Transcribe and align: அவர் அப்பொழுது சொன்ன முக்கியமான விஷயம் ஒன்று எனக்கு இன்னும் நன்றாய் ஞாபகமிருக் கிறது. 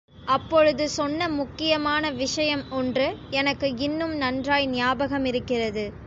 அவர் 0.13 0.27
அப்பொழுது 0.27 0.89
சொன்ன 0.89 1.27
முக்கியமான 1.29 2.11
விஷயம் 2.11 2.63
ஒன்று 2.69 3.17
எனக்கு 3.29 3.75
இன்னும் 3.77 4.15
நன்றாய் 4.15 4.67
ஞாபகமிருக் 4.67 5.45
கிறது. 5.45 5.93